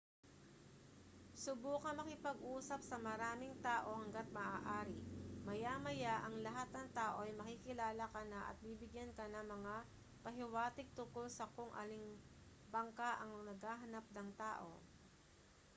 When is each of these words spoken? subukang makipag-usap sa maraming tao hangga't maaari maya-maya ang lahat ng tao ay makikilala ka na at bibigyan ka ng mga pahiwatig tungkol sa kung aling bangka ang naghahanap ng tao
subukang 1.43 1.93
makipag-usap 1.99 2.79
sa 2.89 2.97
maraming 3.07 3.53
tao 3.67 3.89
hangga't 4.01 4.25
maaari 4.37 4.97
maya-maya 5.47 6.15
ang 6.25 6.35
lahat 6.47 6.65
ng 6.73 6.87
tao 6.99 7.15
ay 7.21 7.31
makikilala 7.39 8.05
ka 8.15 8.21
na 8.31 8.39
at 8.49 8.57
bibigyan 8.65 9.11
ka 9.17 9.25
ng 9.29 9.45
mga 9.55 9.75
pahiwatig 10.25 10.87
tungkol 10.97 11.27
sa 11.37 11.45
kung 11.55 11.69
aling 11.81 12.05
bangka 12.73 13.09
ang 13.21 13.31
naghahanap 13.47 14.05
ng 14.15 14.29
tao 14.43 14.69